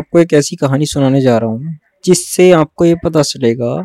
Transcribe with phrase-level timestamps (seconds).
[0.00, 1.74] आपको एक ऐसी कहानी सुनाने जा रहा हूँ,
[2.04, 3.76] जिससे आपको ये पता चलेगा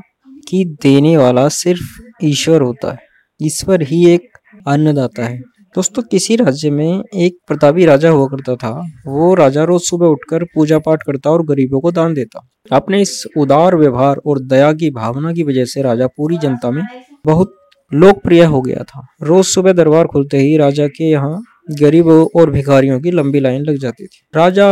[0.48, 2.98] कि देने वाला सिर्फ़ ईश्वर होता है,
[3.40, 4.30] ईश्वर ही एक
[4.68, 5.40] अन्नदाता है।
[5.76, 8.70] दोस्तों, किसी राज्य में एक प्रतापी राजा हुआ करता था।
[9.08, 13.24] वो राजा रोज सुबह उठकर पूजा पाठ करता और गरीबों को दान देता। अपने इस
[13.38, 16.84] उदार व्यवहार और दया की भावना की वजह से राजा पूरी जनता में
[17.26, 17.54] बहुत
[17.92, 21.42] लोकप्रिय हो गया था। रोज सुबह दरबार खुलते ही राजा के यहाँ
[21.80, 24.68] गरीबों और भिखारियों की लंबी लाइन लग जाती थी। राजा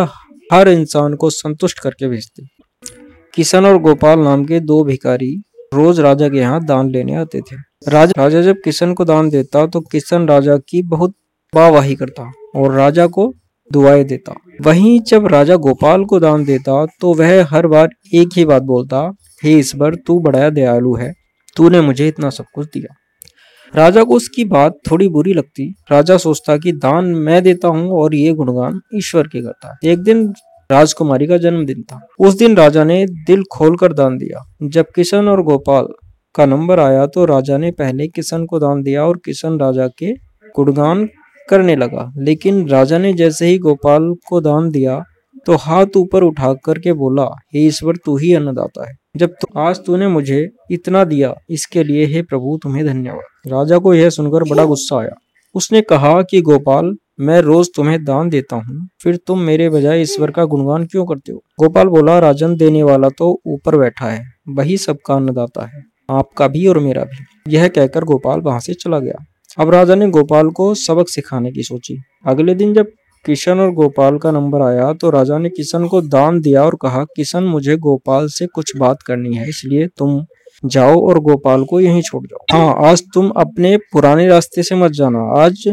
[0.53, 2.43] हर इंसान को संतुष्ट करके भेजते।
[3.33, 5.31] किशन और गोपाल नाम के दो भिकारी
[5.73, 7.55] रोज राजा के यहाँ दान लेने आते थे।
[7.87, 11.13] राजा राजा जब किशन को दान देता तो किशन राजा की बहुत
[11.53, 13.31] वाहवाही करता और राजा को
[13.71, 18.45] दुआएँ देता। वहीं जब राजा गोपाल को दान देता तो वह हर बार एक ही
[18.45, 19.11] बात बोलता,
[19.43, 21.13] हे ईश्वर, तू बड़ा दयालु है।
[21.55, 22.95] तूने मुझे इतना सब कुछ दिया।
[23.73, 28.15] राजा को उसकी बात थोड़ी बुरी लगती। राजा सोचता कि दान मैं देता हूँ और
[28.15, 30.27] ये गुणगान ईश्वर के करता। एक दिन
[30.69, 35.41] राजकुमारी का जन्मदिन था। उस दिन राजा ने दिल खोलकर दान दिया। जब किशन और
[35.43, 35.87] गोपाल
[36.35, 40.13] का नंबर आया तो राजा ने पहले किशन को दान दिया और किशन राजा के
[40.55, 41.07] गुणगान
[41.49, 45.03] करने लगा। लेकिन राजा ने जैसे ही गोपाल को दान दिया
[45.45, 49.79] तो हाथ ऊपर उठा करके बोला, हे ईश्वर, तू ही अन्नदाता है। जब तो आज
[49.85, 54.63] तूने मुझे इतना दिया, इसके लिए हे प्रभु, तुम्हें धन्यवाद। राजा को यह सुनकर बड़ा
[54.65, 55.15] गुस्सा आया।
[55.55, 60.31] उसने कहा कि, गोपाल, मैं रोज तुम्हें दान देता हूँ, फिर तुम मेरे बजाय ईश्वर
[60.31, 61.37] का गुणगान क्यों करते हो?
[61.59, 66.65] गोपाल बोला, राजन देने वाला तो ऊपर बैठा है, वही सबका अन्नदाता है, आपका भी
[66.67, 69.23] और मेरा भी। यह कहकर गोपाल वहाँ से चला गया।
[69.57, 72.91] अब राजा ने गोपाल को सबक सिखाने की सोची। अगले दिन जब
[73.25, 77.03] किशन और गोपाल का नंबर आया तो राजा ने किशन को दान दिया और कहा,
[77.07, 80.23] किशन, मुझे गोपाल से कुछ बात करनी है, इसलिए तुम
[80.63, 84.91] जाओ और गोपाल को यहीं छोड़ जाओ। हाँ आज तुम अपने पुराने रास्ते से मत
[84.93, 85.63] जाना, आज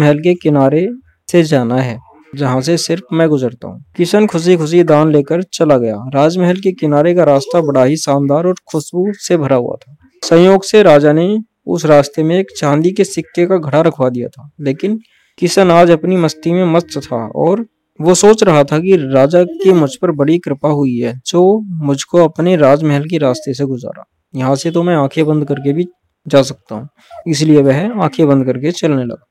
[0.00, 0.86] महल के किनारे
[1.28, 1.98] से जाना है,
[2.34, 6.72] जहाँ से सिर्फ़ मैं गुजरता हूँ। किशन खुशी खुशी दान लेकर चला गया। राजमहल के
[6.72, 11.12] किनारे का रास्ता बड़ा ही शानदार और खुशबू से भरा हुआ था। संयोग से राजा
[11.12, 14.98] ने उस रास्ते में एक चांदी के सिक्के का घड़ा रखवा दिया था, लेकिन
[15.40, 17.64] किशन आज अपनी मस्ती में मस्त था और
[18.00, 22.24] वो सोच रहा था कि राजा की मुझ पर बड़ी कृपा हुई है, जो मुझको
[22.24, 25.86] अपने राजमहल के रास्ते से गुजारा। यहाँ से तो मैं आँखें बंद करके भी
[26.26, 26.88] जा सकता हूँ।
[27.28, 29.26] इसलिए वह आँखें बंद करके चलने लगा।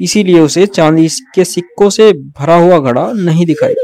[0.00, 3.74] इसीलिए उसे चांदी के सिक्कों से भरा हुआ घड़ा नहीं दिखाई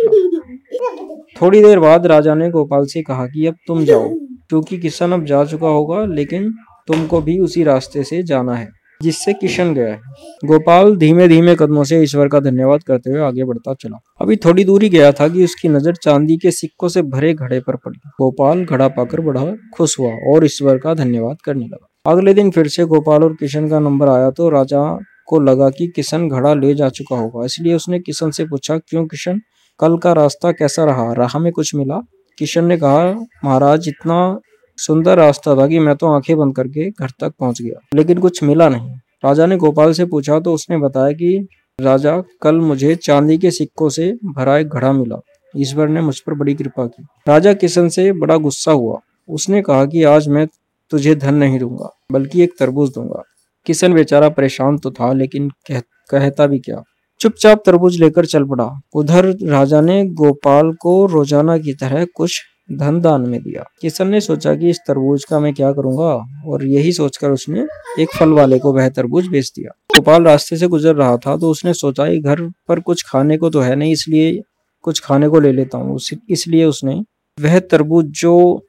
[1.41, 4.09] थोड़ी देर बाद राजा ने गोपाल से कहा कि अब तुम जाओ,
[4.49, 6.53] क्योंकि किशन अब जा चुका होगा, लेकिन
[6.89, 8.69] तुमको भी उसी रास्ते से जाना है।
[9.01, 10.01] जिससे किशन गया है।
[10.45, 14.65] गोपाल धीमे धीमे कदमों से ईश्वर का धन्यवाद करते हुए आगे बढ़ता चला। अभी थोड़ी
[14.65, 18.65] दूरी गया था कि उसकी नज़र चांदी के सिक्कों से भरे घड़े पर पड़ी। गोपाल
[18.65, 19.45] घड़ा पाकर बड़ा
[19.77, 23.69] खुश हुआ और ईश्वर का धन्यवाद करने लगा। अगले दिन फिर से गोपाल और किशन
[23.69, 24.83] का नंबर आया तो राजा
[25.27, 29.07] को लगा कि किशन घड़ा ले जा चुका होगा। इसलिए उसने किशन से पूछा, क्यों
[29.07, 29.41] किशन?
[29.81, 31.13] कल का रास्ता कैसा रहा?
[31.13, 32.01] राह में कुछ मिला?
[32.39, 33.11] किशन ने कहा,
[33.45, 34.41] महाराज, इतना
[34.79, 38.43] सुंदर रास्ता था कि मैं तो आँखें बंद करके घर तक पहुँच गया। लेकिन कुछ
[38.43, 41.49] मिला नहीं। राजा ने गोपाल से पूछा तो उसने बताया कि
[41.79, 45.21] राजा कल मुझे चांदी के सिक्कों से भरा एक घड़ा मिला।
[45.55, 48.99] ईश्वर ने मुझ पर बड़ी कृपा की। राजा किशन से बड़ा गुस्सा हुआ।
[49.29, 50.47] उसने कहा कि आज मैं
[50.93, 53.23] तुझे धन नहीं दूँगा बल्कि एक तरबूज दूँगा।
[53.67, 56.83] किशन बेचारा परेशान तो था लेकिन कह, कहता भी क्या?
[57.21, 63.01] चुपचाप तरबूज लेकर चल पड़ा। उधर राजा ने गोपाल को रोज़ाना की तरह कुछ धन
[63.01, 66.13] दान में दिया। किशन ने सोचा कि इस तरबूज का मैं क्या करूँगा?
[66.47, 67.67] और यही सोचकर उसने
[68.01, 71.51] एक फल वाले को वह तरबूज बेच दिया। गोपाल रास्ते से गुजर रहा था तो
[71.51, 74.41] उसने सोचा घर पर कुछ खाने को तो है नहीं, इसलिए
[74.85, 75.99] कुछ खाने को ले लेता हूँ।
[76.31, 77.01] इसलिए उसने
[77.39, 78.63] वह तरबूज जो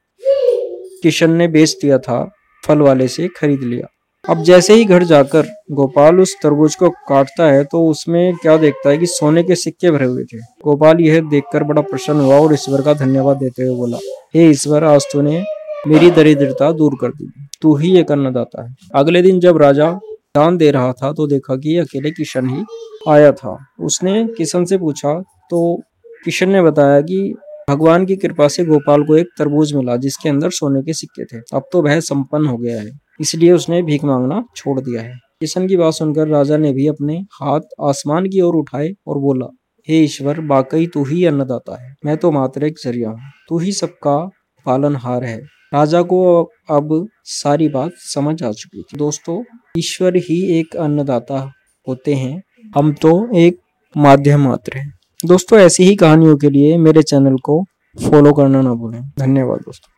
[1.03, 2.23] किशन ने बेच दिया था,
[2.63, 3.87] फल वाले से खरीद लिया।
[4.27, 8.89] अब जैसे ही घर जाकर गोपाल उस तरबूज को काटता है तो उसमें क्या देखता
[8.89, 12.53] है कि सोने के सिक्के भरे हुए थे। गोपाल यह देखकर बड़ा प्रसन्न हुआ और
[12.53, 13.97] ईश्वर का धन्यवाद देते हुए बोला,
[14.35, 15.43] हे ईश्वर, आज तूने
[15.87, 17.29] मेरी दरिद्रता दूर कर दी।
[17.61, 19.91] तू ही एक अन्नदाता है। अगले दिन जब राजा
[20.35, 22.63] दान दे रहा था तो देखा कि अकेले किशन ही
[23.09, 25.13] आया था। उसने किशन से पूछा
[25.51, 25.75] तो
[26.25, 27.33] किशन ने बताया कि
[27.69, 31.41] भगवान की कृपा से गोपाल को एक तरबूज मिला, जिसके अंदर सोने के सिक्के थे।
[31.53, 32.91] अब तो वह संपन्न हो गया है।
[33.21, 37.17] इसलिए उसने भीख मांगना छोड़ दिया है। किशन की बात सुनकर राजा ने भी अपने
[37.41, 39.45] हाथ आसमान की ओर उठाए और बोला,
[39.89, 43.19] हे ईश्वर, वाकई तू ही अन्नदाता है। मैं तो मात्र एक ज़रिया हूँ।
[43.49, 44.29] तू ही सबका
[44.65, 45.37] पालनहार है
[45.73, 49.43] राजा को अब सारी बात समझ आ चुकी थी। दोस्तों,
[49.77, 51.51] ईश्वर ही एक अन्नदाता
[51.87, 52.43] होते हैं।
[52.75, 53.57] हम तो एक
[53.97, 54.93] माध्यम मात्र हैं।
[55.25, 57.63] दोस्तों, ऐसी ही कहानियों के लिए मेरे चैनल को
[57.97, 59.85] फॉलो करना ना भूलें। धन्यवाद दोस्तों।